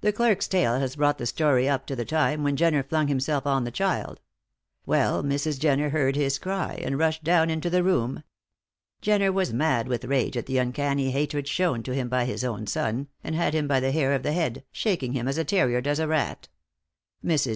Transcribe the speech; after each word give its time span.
"The 0.00 0.10
clerk's 0.12 0.48
tale 0.48 0.80
has 0.80 0.96
brought 0.96 1.18
the 1.18 1.24
story 1.26 1.68
up 1.68 1.86
to 1.86 1.94
the 1.94 2.04
time 2.04 2.42
when 2.42 2.56
Jenner 2.56 2.82
flung 2.82 3.06
himself 3.06 3.46
on 3.46 3.62
the 3.62 3.70
child. 3.70 4.20
Well, 4.86 5.22
Mrs. 5.22 5.56
Jenner 5.60 5.90
heard 5.90 6.16
his 6.16 6.36
cry, 6.40 6.80
and 6.84 6.98
rushed 6.98 7.22
down 7.22 7.48
into 7.48 7.70
the 7.70 7.84
room. 7.84 8.24
Jenner 9.02 9.30
was 9.30 9.52
mad 9.52 9.86
with 9.86 10.04
rage 10.04 10.36
at 10.36 10.46
the 10.46 10.58
uncanny 10.58 11.12
hatred 11.12 11.46
shewn 11.46 11.84
to 11.84 11.94
him 11.94 12.08
by 12.08 12.24
his 12.24 12.42
own 12.42 12.66
son, 12.66 13.06
and 13.22 13.36
had 13.36 13.54
him 13.54 13.68
by 13.68 13.78
the 13.78 13.92
hair 13.92 14.14
of 14.14 14.24
the 14.24 14.32
head, 14.32 14.64
shaking 14.72 15.12
him 15.12 15.28
as 15.28 15.38
a 15.38 15.44
terrier 15.44 15.80
does 15.80 16.00
a 16.00 16.08
rat. 16.08 16.48
Mrs. 17.24 17.50